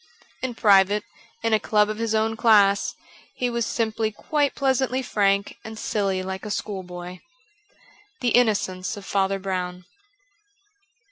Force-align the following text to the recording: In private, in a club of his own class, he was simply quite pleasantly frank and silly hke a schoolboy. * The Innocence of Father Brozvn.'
In 0.41 0.55
private, 0.55 1.03
in 1.43 1.53
a 1.53 1.59
club 1.59 1.87
of 1.87 1.99
his 1.99 2.15
own 2.15 2.35
class, 2.35 2.95
he 3.35 3.51
was 3.51 3.67
simply 3.67 4.11
quite 4.11 4.55
pleasantly 4.55 5.03
frank 5.03 5.57
and 5.63 5.77
silly 5.77 6.23
hke 6.23 6.43
a 6.43 6.49
schoolboy. 6.49 7.19
* 7.67 8.19
The 8.21 8.29
Innocence 8.29 8.97
of 8.97 9.05
Father 9.05 9.37
Brozvn.' 9.39 9.85